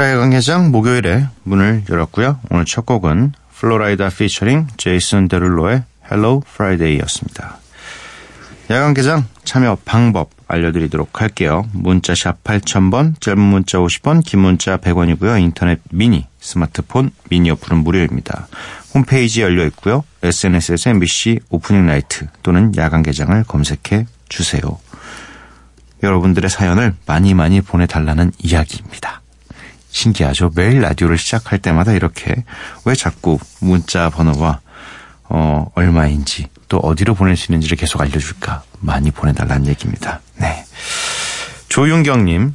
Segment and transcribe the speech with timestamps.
[0.00, 2.40] 야간 개장 목요일에 문을 열었고요.
[2.50, 7.58] 오늘 첫 곡은 플로라이다 피처링 제이슨 데룰로의 Hello Friday였습니다.
[8.70, 11.68] 야간 개장 참여 방법 알려드리도록 할게요.
[11.72, 15.40] 문자샵 8000번, 짧은 문자 50원, 긴 문자 100원이고요.
[15.40, 18.48] 인터넷 미니, 스마트폰 미니 어플은 무료입니다.
[18.94, 20.04] 홈페이지 열려 있고요.
[20.22, 24.62] SNS에서 MBC Open Night 또는 야간 개장을 검색해 주세요.
[26.02, 29.21] 여러분들의 사연을 많이 많이 보내달라는 이야기입니다.
[29.92, 30.50] 신기하죠?
[30.56, 32.44] 매일 라디오를 시작할 때마다 이렇게
[32.84, 34.60] 왜 자꾸 문자 번호와
[35.24, 38.64] 어, 얼마인지 또 어디로 보낼 수 있는지를 계속 알려줄까?
[38.80, 40.20] 많이 보내달라는 얘기입니다.
[40.36, 40.64] 네.
[41.68, 42.54] 조윤경님,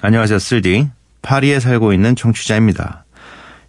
[0.00, 0.88] 안녕하세요, 쓸디.
[1.22, 3.04] 파리에 살고 있는 청취자입니다.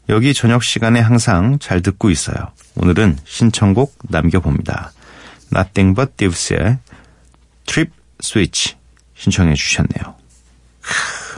[0.10, 2.52] 여기 저녁 시간에 항상 잘 듣고 있어요.
[2.76, 4.92] 오늘은 신청곡 남겨봅니다.
[5.56, 6.80] Nothing but Dives의
[7.66, 8.76] Trip Switch
[9.16, 10.16] 신청해 주셨네요.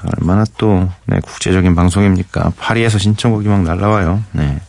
[0.06, 2.54] 크, 얼마나 또 네, 국제적인 방송입니까?
[2.58, 4.24] 파리에서 신청곡이 막 날라와요.
[4.34, 4.60] 네.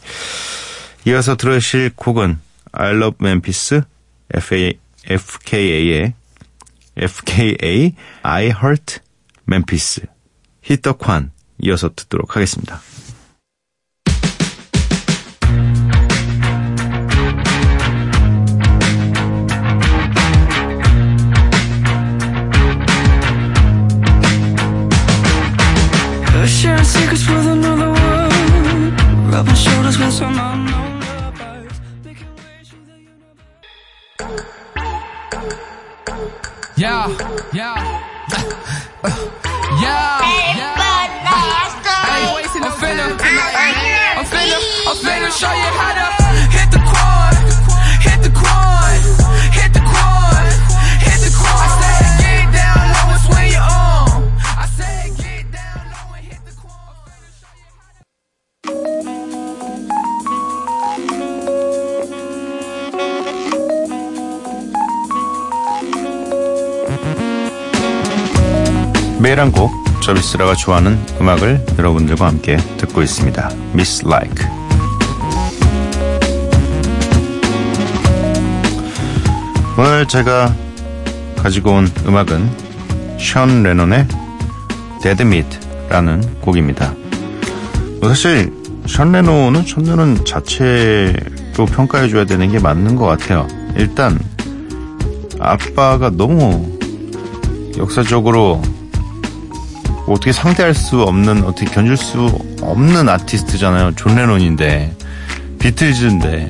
[1.06, 2.38] 이어서 들으실 곡은
[2.72, 3.82] I Love Memphis
[4.34, 6.14] FA, FKA의
[6.96, 8.98] FKA I Heart
[9.48, 10.06] Memphis
[10.62, 12.80] 히터관 이어서 듣도록 하겠습니다.
[26.46, 28.32] Sharing secrets with another world.
[29.32, 31.80] Rubbing shoulders with some unknown lovers.
[32.04, 33.56] Making ways through the universe.
[36.76, 37.08] Yeah,
[37.52, 37.74] yeah,
[39.82, 40.20] yeah,
[40.56, 40.74] yeah.
[41.88, 43.06] I ain't wasting the finna.
[44.16, 44.58] I'm finna,
[44.88, 46.25] I'm finna show you how to
[69.36, 69.70] 매일 한 곡,
[70.00, 73.50] 저비스라가 좋아하는 음악을 여러분들과 함께 듣고 있습니다.
[73.74, 74.46] Miss Like.
[79.76, 80.56] 오늘 제가
[81.36, 84.08] 가지고 온 음악은 션 레논의
[85.02, 86.94] Dead Meat라는 곡입니다.
[88.00, 88.50] 뭐 사실
[88.86, 93.46] 션 레논은 션 레논 자체로 평가해줘야 되는 게 맞는 것 같아요.
[93.76, 94.18] 일단
[95.38, 96.78] 아빠가 너무
[97.76, 98.62] 역사적으로
[100.06, 102.26] 어떻게 상대할 수 없는 어떻게 견줄 수
[102.62, 103.92] 없는 아티스트잖아요.
[103.96, 104.94] 존 레논인데
[105.58, 106.48] 비틀즈인데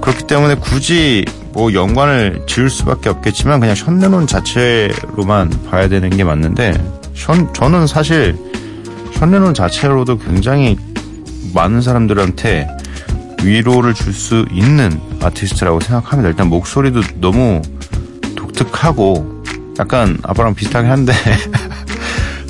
[0.00, 6.24] 그렇기 때문에 굳이 뭐 연관을 지을 수밖에 없겠지만 그냥 션 레논 자체로만 봐야 되는 게
[6.24, 6.72] 맞는데
[7.14, 8.36] 션 저는 사실
[9.18, 10.78] 션 레논 자체로도 굉장히
[11.52, 12.68] 많은 사람들한테
[13.42, 16.28] 위로를 줄 수 있는 아티스트라고 생각합니다.
[16.30, 17.60] 일단 목소리도 너무
[18.36, 19.42] 독특하고
[19.78, 21.12] 약간 아빠랑 비슷하긴 한데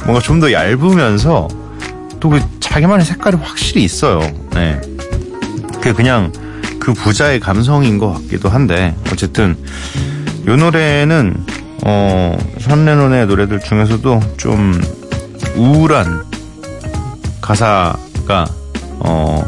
[0.05, 1.49] 뭔가 좀 더 얇으면서
[2.21, 4.21] 또 그 자기만의 색깔이 확실히 있어요.
[4.53, 4.81] 네.
[5.81, 6.31] 그 그냥
[6.79, 9.57] 그 부자의 감성인 것 같기도 한데 어쨌든
[10.47, 11.45] 이 노래는
[11.85, 14.81] 어, 션 레논의 노래들 중에서도 좀
[15.57, 16.25] 우울한
[17.41, 18.45] 가사가
[19.01, 19.43] 어,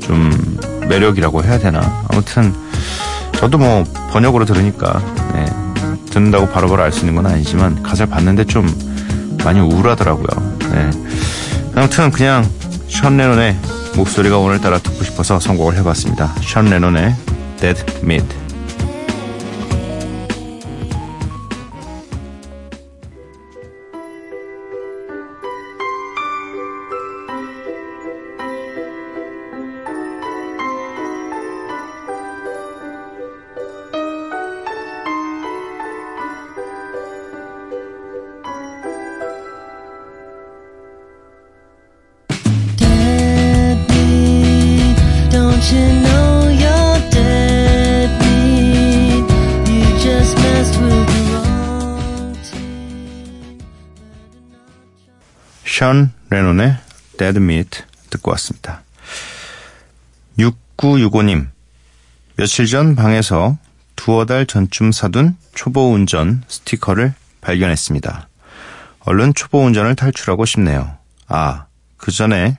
[0.00, 0.58] 좀
[0.88, 2.52] 매력이라고 해야 되나 아무튼
[3.36, 5.00] 저도 뭐 번역으로 들으니까
[5.32, 5.46] 네,
[6.10, 8.66] 듣는다고 바로바로 알 수 있는 건 아니지만 가사를 봤는데 좀
[9.44, 10.58] 많이 우울하더라고요.
[10.72, 10.90] 네.
[11.74, 12.48] 아무튼 그냥
[12.88, 13.56] 션 레논의
[13.96, 16.34] 목소리가 오늘따라 듣고 싶어서 선곡을 해봤습니다.
[16.40, 17.14] 션 레논의
[17.60, 18.43] Dead Meat.
[55.84, 56.78] 션 레논의
[57.18, 58.82] Dead Meat 듣고 왔습니다.
[60.38, 61.48] 6965님,
[62.36, 63.58] 며칠 전 방에서
[63.94, 68.28] 두어 달 전쯤 사둔 초보 운전 스티커를 발견했습니다.
[69.00, 70.96] 얼른 초보 운전을 탈출하고 싶네요.
[71.28, 71.66] 아,
[71.98, 72.56] 그 전에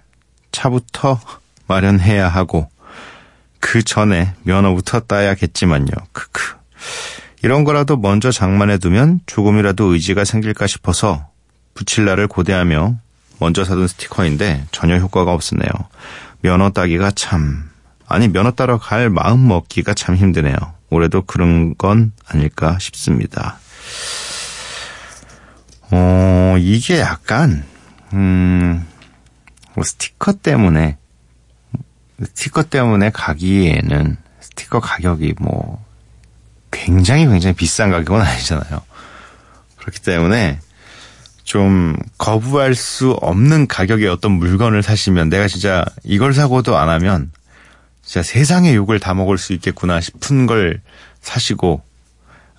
[0.51, 1.19] 차부터
[1.65, 2.69] 마련해야 하고,
[3.59, 5.89] 그 전에 면허부터 따야겠지만요.
[6.11, 6.57] 크크.
[7.41, 11.27] 이런 거라도 먼저 장만해 두면 조금이라도 의지가 생길까 싶어서
[11.73, 12.99] 붙일 날을 고대하며
[13.39, 15.69] 먼저 사둔 스티커인데 전혀 효과가 없었네요.
[16.41, 17.69] 면허 따기가 참
[18.07, 20.55] 아니 면허 따러 갈 마음 먹기가 참 힘드네요.
[20.89, 23.57] 올해도 그런 건 아닐까 싶습니다.
[25.91, 27.65] 어 이게 약간
[28.13, 28.85] 음
[29.83, 30.97] 스티커 때문에
[32.23, 35.83] 스티커 때문에 가기에는 스티커 가격이 뭐
[36.71, 38.81] 굉장히 굉장히 비싼 가격은 아니잖아요.
[39.77, 40.59] 그렇기 때문에
[41.45, 47.31] 좀 거부할 수 없는 가격의 어떤 물건을 사시면 내가 진짜 이걸 사고도 안 하면
[48.03, 50.81] 진짜 세상의 욕을 다 먹을 수 있겠구나 싶은 걸
[51.21, 51.81] 사시고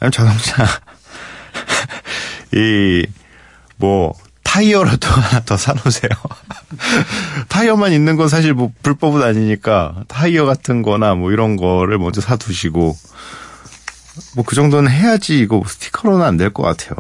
[0.00, 0.64] 아니면 자동차
[2.54, 3.06] 이
[3.78, 6.08] 뭐 타이어라도 하나 더 사놓으세요.
[7.48, 12.96] 타이어만 있는 건 사실 뭐 불법은 아니니까 타이어 같은 거나 뭐 이런 거를 먼저 사두시고
[14.34, 16.96] 뭐 그 정도는 해야지 이거 스티커로는 안 될 것 같아요.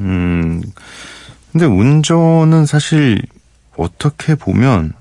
[0.00, 0.62] 음,
[1.52, 3.20] 근데 운전은 사실
[3.76, 4.92] 어떻게 보면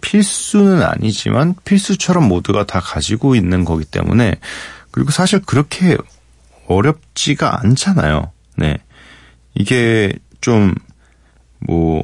[0.00, 4.36] 필수는 아니지만 필수처럼 모두가 다 가지고 있는 거기 때문에
[4.90, 5.96] 그리고 사실 그렇게
[6.66, 8.32] 어렵지가 않잖아요.
[8.56, 8.78] 네.
[9.54, 10.74] 이게 좀
[11.60, 12.02] 뭐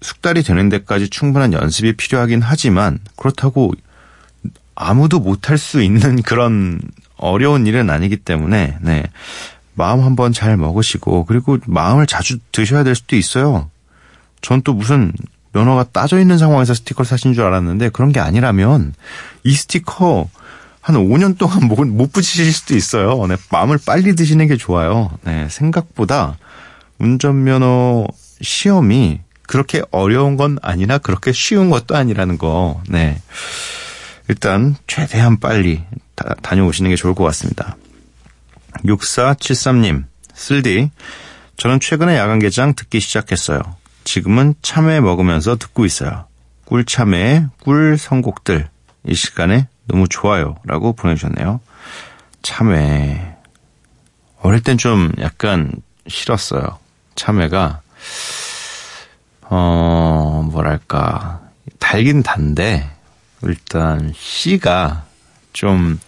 [0.00, 3.72] 숙달이 되는 데까지 충분한 연습이 필요하긴 하지만 그렇다고
[4.74, 6.80] 아무도 못할 수 있는 그런
[7.16, 9.04] 어려운 일은 아니기 때문에 네.
[9.76, 13.70] 마음 한번 잘 먹으시고 그리고 마음을 자주 드셔야 될 수도 있어요.
[14.42, 15.12] 전 또 무슨
[15.52, 18.92] 면허가 따져 있는 상황에서 스티커를 사신 줄 알았는데 그런 게 아니라면
[19.44, 20.28] 이 스티커
[20.80, 23.26] 한 5년 동안 못, 못 붙이실 수도 있어요.
[23.26, 25.10] 네, 마음을 빨리 드시는 게 좋아요.
[25.24, 26.36] 네, 생각보다
[26.98, 28.06] 운전면허
[28.40, 32.82] 시험이 그렇게 어려운 건 아니나 그렇게 쉬운 것도 아니라는 거.
[32.88, 33.20] 네.
[34.28, 35.82] 일단 최대한 빨리
[36.14, 37.76] 다, 다녀오시는 게 좋을 것 같습니다.
[38.84, 40.90] 6473님, 쓸디.
[41.56, 43.60] 저는 최근에 야간 개장 듣기 시작했어요.
[44.04, 46.26] 지금은 참외 먹으면서 듣고 있어요.
[46.66, 48.68] 꿀참외, 꿀 선곡들.
[49.06, 50.56] 이 시간에 너무 좋아요.
[50.64, 51.60] 라고 보내주셨네요.
[52.42, 53.36] 참외.
[54.42, 55.72] 어릴 땐 좀 약간
[56.06, 56.78] 싫었어요.
[57.14, 57.80] 참외가,
[59.42, 61.40] 어, 뭐랄까.
[61.78, 62.88] 달긴 단데,
[63.42, 65.04] 일단 씨가
[65.52, 65.98] 좀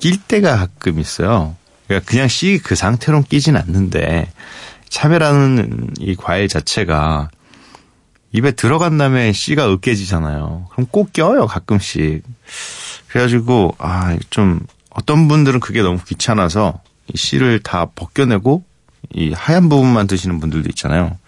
[0.00, 1.54] 낄 때가 가끔 있어요.
[1.90, 4.30] 그러니까 그냥 씨 그 상태로 끼진 않는데
[4.88, 7.30] 참외라는 이 과일 자체가
[8.30, 10.68] 입에 들어간 다음에 씨가 으깨지잖아요.
[10.70, 12.22] 그럼 꼭 껴요 가끔씩.
[13.08, 14.60] 그래가지고 아 좀
[14.90, 16.80] 어떤 분들은 그게 너무 귀찮아서
[17.12, 18.62] 이 씨를 다 벗겨내고
[19.12, 21.18] 이 하얀 부분만 드시는 분들도 있잖아요.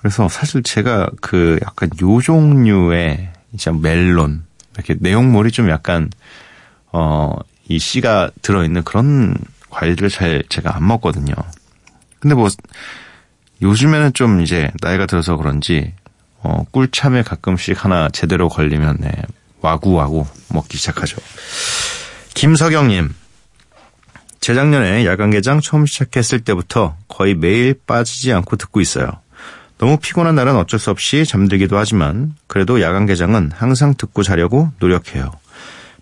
[0.00, 4.44] 그래서 사실 제가 그 약간 요 종류의 이제 멜론
[4.74, 6.10] 이렇게 내용물이 좀 약간
[6.92, 9.34] 어 이 씨가 들어있는 그런
[9.72, 11.34] 과일들을 잘 제가 안 먹거든요.
[12.20, 12.48] 근데 뭐
[13.62, 15.92] 요즘에는 좀 이제 나이가 들어서 그런지
[16.42, 19.10] 어 꿀참에 가끔씩 하나 제대로 걸리면 네,
[19.60, 21.16] 와구와구 먹기 시작하죠.
[22.34, 23.14] 김석영님
[24.40, 29.08] 재작년에 야간 개장 처음 시작했을 때부터 거의 매일 빠지지 않고 듣고 있어요.
[29.78, 35.30] 너무 피곤한 날은 어쩔 수 없이 잠들기도 하지만 그래도 야간 개장은 항상 듣고 자려고 노력해요.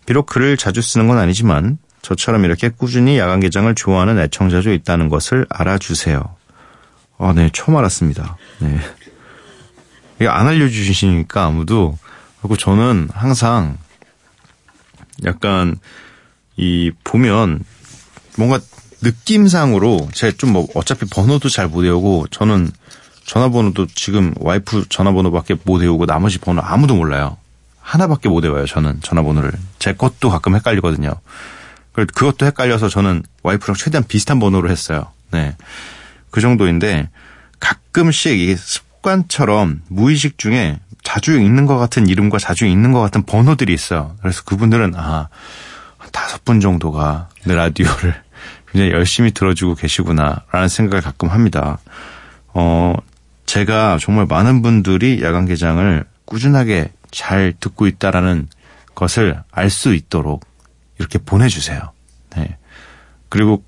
[0.06, 5.47] 비록 글을 자주 쓰는 건 아니지만 저처럼 이렇게 꾸준히 야간 개장을 좋아하는 애청자도 있다는 것을
[5.50, 6.35] 알아주세요.
[7.19, 8.37] 아, 네, 처음 알았습니다.
[8.61, 8.78] 네.
[10.16, 11.99] 이게 안 알려주시니까 아무도.
[12.40, 13.76] 그리고 저는 항상
[15.25, 15.76] 약간
[16.57, 17.62] 이 보면
[18.37, 18.59] 뭔가
[19.02, 22.71] 느낌상으로 제가 좀 뭐 어차피 번호도 잘 못 외우고 저는
[23.26, 27.37] 전화번호도 지금 와이프 전화번호밖에 못 외우고 나머지 번호 아무도 몰라요.
[27.80, 29.52] 하나밖에 못 외워요, 저는 전화번호를.
[29.78, 31.12] 제 것도 가끔 헷갈리거든요.
[31.92, 35.06] 그것도 헷갈려서 저는 와이프랑 최대한 비슷한 번호로 했어요.
[35.32, 35.56] 네.
[36.30, 37.09] 그 정도인데
[37.59, 43.73] 가끔씩 이 습관처럼 무의식 중에 자주 읽는 것 같은 이름과 자주 읽는 것 같은 번호들이
[43.73, 44.16] 있어요.
[44.20, 45.28] 그래서 그분들은 아,
[45.99, 48.14] 한 다섯 분 정도가 내 라디오를
[48.70, 51.78] 굉장히 열심히 들어주고 계시구나라는 생각을 가끔 합니다.
[52.49, 52.94] 어,
[53.47, 58.49] 제가 정말 많은 분들이 야간 개장을 꾸준하게 잘 듣고 있다라는
[58.94, 60.44] 것을 알 수 있도록
[61.00, 61.92] 이렇게 보내주세요.
[62.37, 62.59] 네.
[63.30, 63.64] 그리고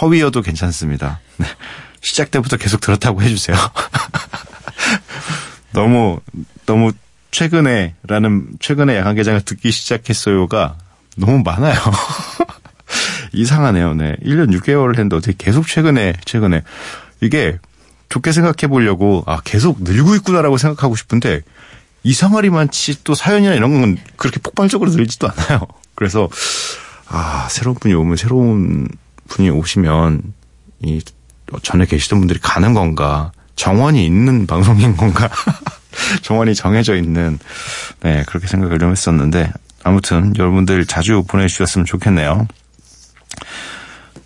[0.00, 1.20] 허위여도 괜찮습니다.
[1.36, 1.46] 네.
[2.00, 3.54] 시작 때부터 계속 들었다고 해주세요.
[5.72, 6.20] 너무
[6.64, 6.92] 너무
[7.32, 10.78] 최근에라는 최근에 야간 개장을 듣기 시작했어요가
[11.18, 11.78] 너무 많아요.
[13.34, 13.92] 이상하네요.
[13.94, 14.16] 네.
[14.24, 16.62] 1년 6개월을 했는데 어떻게 계속 최근에 최근에
[17.20, 17.58] 이게
[18.08, 21.42] 좋게 생각해 보려고 아 계속 늘고 있구나라고 생각하고 싶은데
[22.04, 25.66] 이상하리만치 또 사연이나 이런 건 그렇게 폭발적으로 늘지도 않아요.
[26.00, 26.30] 그래서
[27.08, 28.88] 아 새로운 분이 오면 새로운
[29.28, 30.32] 분이 오시면
[30.80, 31.02] 이
[31.62, 35.28] 전에 계시던 분들이 가는 건가 정원이 있는 방송인 건가
[36.22, 37.38] 정원이 정해져 있는
[38.00, 39.52] 네 그렇게 생각을 좀 했었는데
[39.84, 42.48] 아무튼 여러분들 자주 보내주셨으면 좋겠네요.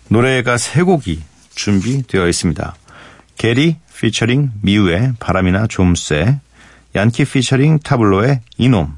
[0.07, 1.23] 노래가 세 곡이
[1.55, 2.73] 준비되어 있습니다.
[3.37, 6.39] 게리 피처링 미우의 바람이나 좀쎄,
[6.95, 8.97] 얀키 피처링 타블로의 이놈,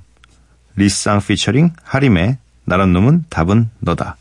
[0.76, 2.38] 리쌍 피처링 하림의
[2.68, 4.18] 나란 놈은 답은 너다.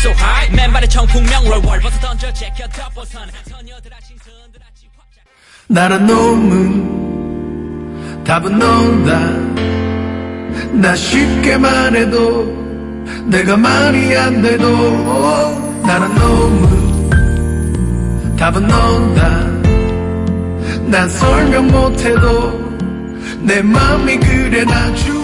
[0.00, 0.50] So high.
[0.56, 5.22] 맨발에 청풍명 월월 벗어 던져 제껴 덮어선 소녀들 아침 선들 아침 확장
[5.68, 7.10] 나란 놈은
[8.24, 9.20] 답은 너다.
[10.72, 12.44] 나 쉽게 말해도
[13.26, 17.10] 내가 말이 안 돼도 나란 놈은
[18.36, 19.50] 답은 너다.
[20.90, 22.70] 난 설명 못해도
[23.42, 25.19] 내 맘이 그래 나죽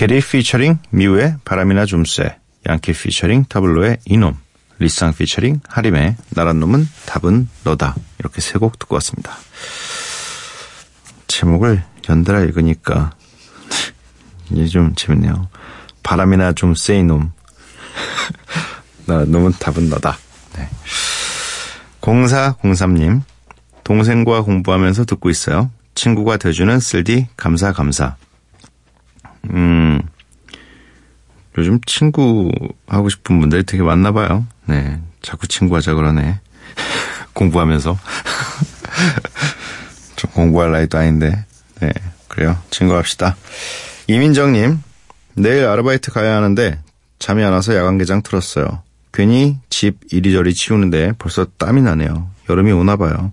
[0.00, 4.34] 게리 피처링 미우의 바람이나 좀 쐐, 양키 피처링 타블로의 이놈,
[4.78, 7.94] 리쌍 피처링 하림의 나란 놈은 답은 너다.
[8.18, 9.36] 이렇게 세 곡 듣고 왔습니다.
[11.26, 13.10] 제목을 연달아 읽으니까
[14.50, 15.50] 이제 좀 재밌네요.
[16.02, 17.32] 바람이나 좀 쐐 이 놈,
[19.04, 20.16] 나란 놈은 답은 너다.
[20.56, 20.66] 네.
[22.00, 23.20] 0403님,
[23.84, 25.70] 동생과 공부하면서 듣고 있어요.
[25.94, 28.16] 친구가 돼주는 쓸디 감사 감사.
[29.48, 29.79] 음,
[31.58, 32.50] 요즘 친구
[32.86, 34.46] 하고 싶은 분들이 되게 많나 봐요.
[34.66, 35.00] 네.
[35.22, 36.40] 자꾸 친구 하자 그러네.
[37.34, 37.98] 공부하면서.
[40.16, 41.44] 좀 공부할 나이도 아닌데.
[41.80, 41.90] 네.
[42.28, 42.56] 그래요.
[42.70, 43.36] 친구 합시다.
[44.06, 44.82] 이민정님,
[45.34, 46.80] 내일 아르바이트 가야 하는데
[47.18, 48.82] 잠이 안 와서 야간 개장 틀었어요.
[49.12, 52.30] 괜히 집 이리저리 치우는데 벌써 땀이 나네요.
[52.48, 53.32] 여름이 오나 봐요.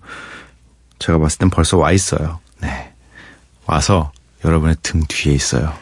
[1.00, 2.40] 제가 봤을 땐 벌써 와 있어요.
[2.60, 2.94] 네.
[3.66, 4.12] 와서
[4.44, 5.74] 여러분의 등 뒤에 있어요.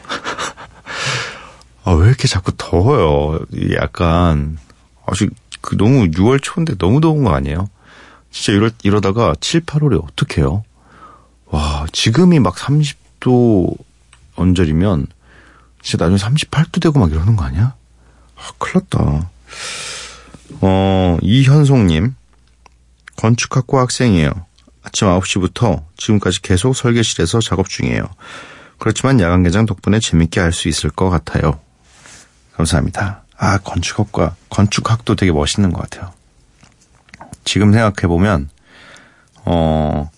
[1.86, 3.38] 아, 왜 이렇게 자꾸 더워요?
[3.80, 4.58] 약간,
[5.06, 7.70] 아직 그 너무 6월 초인데 너무 더운 거 아니에요?
[8.32, 10.64] 진짜 이러, 이러다가 7, 8월에 어떡해요?
[11.46, 13.76] 와, 지금이 막 30도
[14.34, 15.06] 언저리면
[15.80, 17.74] 진짜 나중에 38도 되고 막 이러는 거 아니야?
[18.36, 19.30] 아, 큰일 났다.
[20.62, 22.16] 어, 이현송님.
[23.14, 24.32] 건축학과 학생이에요.
[24.82, 28.02] 아침 9시부터 지금까지 계속 설계실에서 작업 중이에요.
[28.78, 31.60] 그렇지만 야간 개장 덕분에 재밌게 할 수 있을 것 같아요.
[32.56, 33.22] 감사합니다.
[33.36, 36.12] 아, 건축학과, 건축학도 되게 멋있는 것 같아요.
[37.44, 38.48] 지금 생각해보면,
[39.44, 40.10] 어,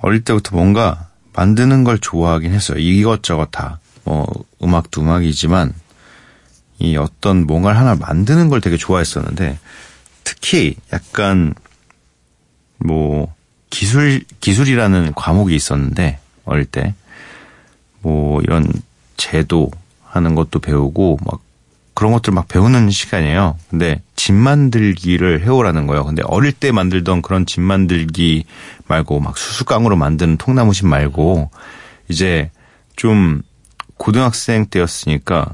[0.00, 2.78] 어릴 때부터 뭔가 만드는 걸 좋아하긴 했어요.
[2.78, 3.80] 이것저것 다.
[4.04, 4.26] 뭐,
[4.62, 5.74] 음악도 음악이지만,
[6.78, 9.58] 이 어떤 뭔가를 하나 만드는 걸 되게 좋아했었는데,
[10.22, 11.54] 특히 약간,
[12.78, 13.34] 뭐,
[13.70, 16.94] 기술, 기술이라는 과목이 있었는데, 어릴 때.
[18.02, 18.70] 뭐, 이런
[19.16, 19.70] 제도
[20.14, 21.40] 하는 것도 배우고, 막,
[21.94, 23.56] 그런 것들 막 배우는 시간이에요.
[23.70, 26.04] 근데 집 만들기를 해오라는 거예요.
[26.04, 28.44] 근데 어릴 때 만들던 그런 집 만들기
[28.88, 31.50] 말고 막 수수깡으로 만드는 통나무집 말고
[32.08, 32.50] 이제
[32.96, 33.42] 좀
[33.96, 35.52] 고등학생 때였으니까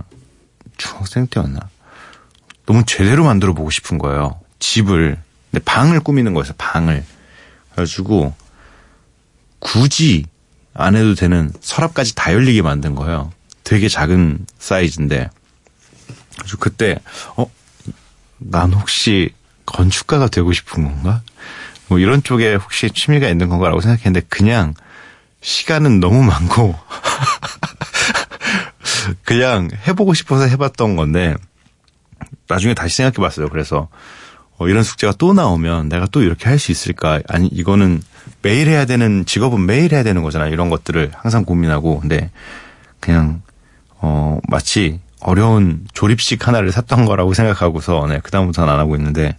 [0.79, 1.61] 중학생 때였나?
[2.64, 4.40] 너무 제대로 만들어 보고 싶은 거예요.
[4.61, 5.19] 집을.
[5.50, 6.55] 근데 방을 꾸미는 거였어요.
[6.57, 7.05] 방을.
[7.73, 8.35] 그래가지고
[9.59, 10.25] 굳이
[10.73, 13.31] 안 해도 되는 서랍까지 다 열리게 만든 거예요.
[13.71, 15.31] 되게 작은 사이즈인데.
[16.41, 16.99] 그래서 그때
[17.37, 17.49] 어,
[18.39, 19.33] 난 혹시
[19.65, 21.23] 건축가가 되고 싶은 건가?
[21.87, 24.75] 뭐 이런 쪽에 혹시 취미가 있는 건가라고 생각했는데 그냥
[25.41, 26.75] 시간은 너무 많고
[29.25, 31.37] 그냥 해보고 싶어서 해봤던 건데
[32.49, 33.50] 나중에 다시 생각해봤어요.
[33.50, 33.87] 그래서
[34.59, 37.21] 어, 이런 숙제가 또 나오면 내가 또 이렇게 할 수 있을까?
[37.29, 38.03] 아니, 이거는
[38.43, 40.49] 매일 해야 되는, 직업은 매일 해야 되는 거잖아.
[40.49, 42.00] 이런 것들을 항상 고민하고.
[42.00, 42.31] 근데
[42.99, 43.50] 그냥, 어,
[44.50, 49.37] 마치 어려운 조립식 하나를 샀던 거라고 생각하고서, 네, 그다음부터는 안 하고 있는데,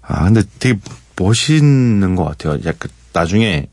[0.00, 0.78] 아, 근데 되게
[1.16, 2.58] 멋있는 것 같아요.
[2.64, 3.68] 약간 나중에,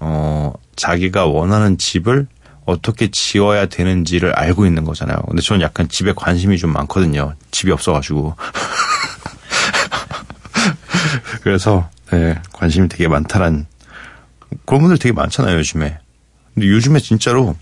[0.00, 2.26] 어, 자기가 원하는 집을
[2.64, 5.18] 어떻게 지어야 되는지를 알고 있는 거잖아요.
[5.26, 7.34] 근데 저는 약간 집에 관심이 좀 많거든요.
[7.50, 8.36] 집이 없어가지고.
[11.42, 13.66] 그래서 네, 관심이 되게 많다란
[14.66, 15.98] 그런 분들 되게 많잖아요 요즘에.
[16.54, 17.56] 근데 요즘에 진짜로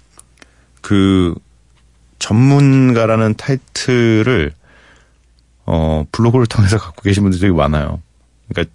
[0.81, 1.35] 그
[2.19, 4.53] 전문가라는 타이틀을
[5.67, 8.01] 어 블로그를 통해서 갖고 계신 분들이 되게 많아요.
[8.49, 8.73] 그러니까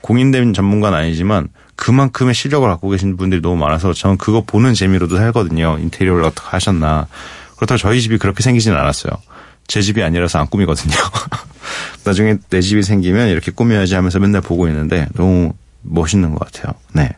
[0.00, 5.78] 공인된 전문가는 아니지만 그만큼의 실력을 갖고 계신 분들이 너무 많아서 저는 그거 보는 재미로도 살거든요.
[5.80, 7.06] 인테리어를 어떻게 하셨나.
[7.56, 9.12] 그렇다고 저희 집이 그렇게 생기지는 않았어요.
[9.66, 10.94] 제 집이 아니라서 안 꾸미거든요.
[12.04, 16.74] 나중에 내 집이 생기면 이렇게 꾸며야지 하면서 맨날 보고 있는데 너무 멋있는 것 같아요.
[16.92, 17.10] 네.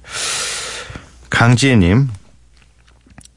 [1.30, 2.08] 강지혜님,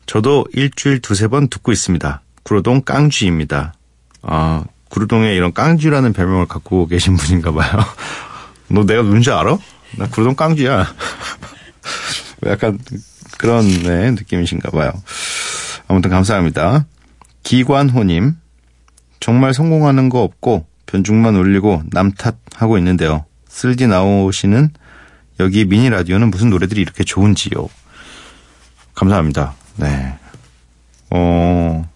[0.05, 2.21] 저도 일주일 두세 번 듣고 있습니다.
[2.43, 3.73] 구로동 깡쥐입니다.
[4.21, 7.71] 아, 구로동에 이런 깡쥐라는 별명을 갖고 계신 분인가 봐요.
[8.69, 9.57] 너 내가 누군지 알아?
[9.97, 10.87] 나 구로동 깡쥐야.
[12.47, 12.79] 약간
[13.37, 14.91] 그런 네, 느낌이신가 봐요.
[15.87, 16.85] 아무튼 감사합니다.
[17.43, 18.35] 기관호님,
[19.19, 23.25] 정말 성공하는 거 없고 변죽만 올리고 남 탓하고 있는데요.
[23.47, 24.71] 쓸디 나오시는
[25.39, 27.69] 여기 미니 라디오는 무슨 노래들이 이렇게 좋은지요.
[28.93, 29.55] 감사합니다.
[29.75, 30.17] 네.
[31.09, 31.89] 어,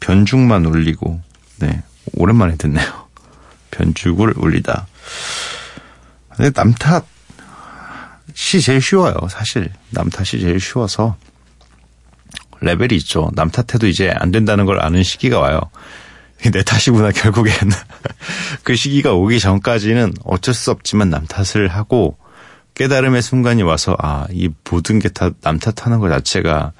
[0.00, 1.20] 변죽만 올리고,
[1.58, 1.82] 네.
[2.14, 3.08] 오랜만에 듣네요.
[3.70, 4.86] 변죽을 올리다.
[6.30, 7.02] 근데 남 탓이
[8.62, 9.70] 제일 쉬워요, 사실.
[9.90, 11.16] 남 탓이 제일 쉬워서.
[12.60, 13.30] 레벨이 있죠.
[13.34, 15.60] 남 탓해도 이제 안 된다는 걸 아는 시기가 와요.
[16.52, 17.54] 내 탓이구나, 결국엔.
[18.62, 22.16] 그 시기가 오기 전까지는 어쩔 수 없지만 남 탓을 하고
[22.78, 26.72] 깨달음의 순간이 와서, 아, 이 모든 게 다 남 탓하는 것 자체가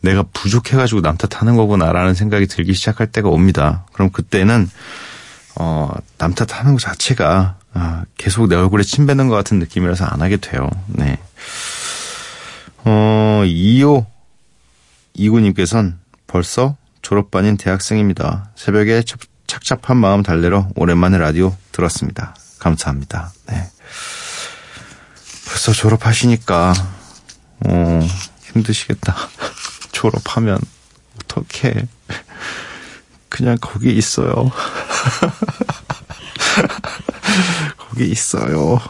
[0.00, 3.84] 내가 부족해가지고 남 탓하는 거구나라는 생각이 들기 시작할 때가 옵니다.
[3.92, 4.68] 그럼 그때는,
[5.56, 10.22] 어, 남 탓하는 것 자체가, 아, 계속 내 얼굴에 침 뱉는 것 같은 느낌이라서 안
[10.22, 10.68] 하게 돼요.
[10.86, 11.18] 네.
[12.84, 14.06] 어, 2호
[15.14, 18.50] 이구님께서는 벌써 졸업반인 대학생입니다.
[18.54, 22.34] 새벽에 착- 착잡한 마음 달래러 오랜만에 라디오 들었습니다.
[22.58, 23.32] 감사합니다.
[23.48, 23.64] 네.
[25.48, 26.74] 벌써 졸업하시니까
[27.66, 28.00] 어,
[28.52, 29.16] 힘드시겠다.
[29.92, 30.58] 졸업하면
[31.24, 31.86] 어떻게
[33.28, 34.50] 그냥 거기 있어요.
[37.78, 38.80] 거기 있어요.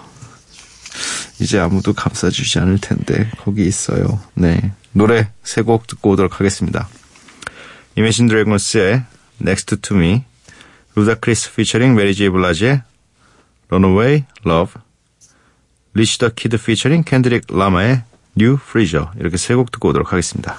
[1.41, 4.21] 이제 아무도 감싸주지 않을 텐데 거기 있어요.
[4.35, 6.89] 네 노래 세 곡 듣고 오도록 하겠습니다.
[7.97, 9.05] Imagine Dragons의
[9.41, 10.25] Next to Me,
[10.97, 12.29] Ludacris featuring Mary J.
[12.29, 12.83] Blige의
[13.71, 14.75] Runaway Love,
[15.95, 18.03] 리시 더 키드 피처링 캔드릭 라마의
[18.39, 20.59] New Freezer 이렇게 세 곡 듣고 오도록 하겠습니다.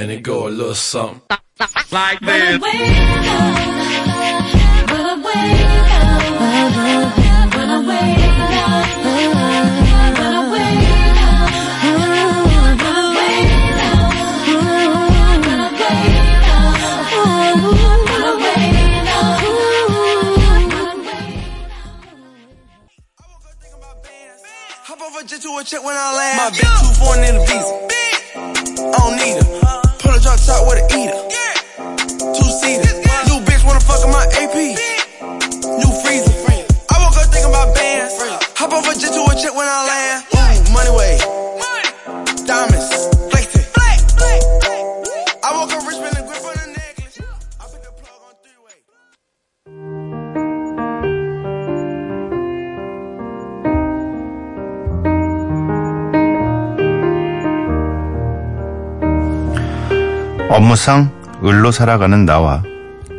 [0.00, 1.20] And it go a little something.
[1.92, 2.58] Like this.
[24.82, 26.38] Hop over jet to a check when I land.
[26.38, 27.90] My bitch too foreign in the visa.
[28.82, 29.79] I don't need her
[30.36, 31.19] truck, truck with a eater.
[60.70, 61.10] 업무상
[61.44, 62.62] 을로 살아가는 나와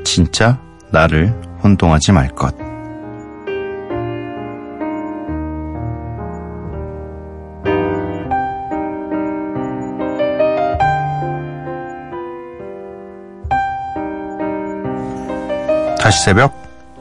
[0.06, 0.58] 진짜
[0.90, 2.56] 나를 혼동하지 말 것.
[16.00, 16.54] 다시 새벽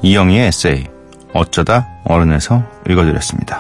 [0.03, 0.89] 이영희의 에세이
[1.33, 3.60] 어쩌다 어른에서 읽어드렸습니다.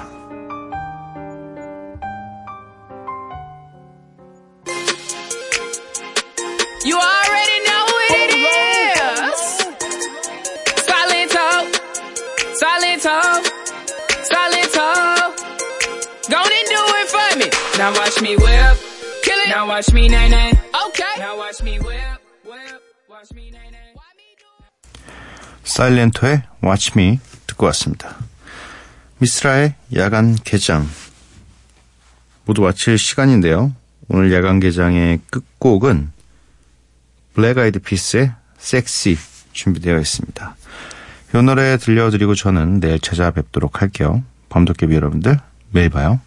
[25.70, 28.16] Silentó의 Watch Me 듣고 왔습니다.
[29.18, 30.88] 미쓰라의 야간 개장
[32.44, 33.72] 모두 마칠 시간인데요.
[34.08, 36.10] 오늘 야간 개장의 끝곡은
[37.34, 39.16] Black Eyed Peas의 Sexy
[39.52, 40.56] 준비되어 있습니다.
[41.34, 44.24] 이 노래 들려드리고 저는 내일 찾아뵙도록 할게요.
[44.48, 45.38] 밤도깨비 여러분들
[45.70, 46.20] 매일 봐요.